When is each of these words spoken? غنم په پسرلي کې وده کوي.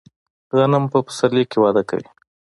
غنم 0.57 0.83
په 0.91 0.99
پسرلي 1.05 1.43
کې 1.51 1.57
وده 1.63 1.83
کوي. 1.89 2.07